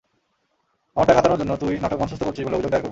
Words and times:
আমার 0.97 1.07
টাকা 1.07 1.19
হাতানোর 1.19 1.39
জন্য 1.39 1.51
তুই 1.57 1.73
নাটক 1.79 1.97
মঞ্চস্থ 1.99 2.23
করছিস 2.23 2.43
বলে 2.45 2.55
অভিযোগ 2.55 2.71
দায়ের 2.71 2.73
করবো। 2.73 2.79